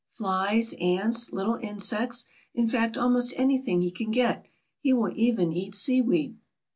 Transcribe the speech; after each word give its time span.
"Flies, 0.11 0.73
ants, 0.81 1.31
little 1.31 1.57
insects, 1.57 2.25
in 2.55 2.67
fact, 2.67 2.97
almost 2.97 3.35
anything 3.37 3.83
he 3.83 3.91
can 3.91 4.09
get. 4.09 4.47
He 4.79 4.93
will 4.93 5.13
even 5.15 5.53
eat 5.53 5.75
sea 5.75 6.01
weed." 6.01 6.39